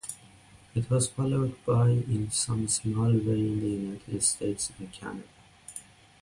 It 0.73 0.89
was 0.89 1.09
followed 1.09 1.63
by 1.63 1.89
"In 1.89 2.31
Some 2.31 2.67
Small 2.67 3.11
Way" 3.11 3.19
in 3.49 3.59
the 3.59 3.67
United 3.69 4.23
States 4.23 4.71
and 4.79 4.91
Canada. 4.91 5.27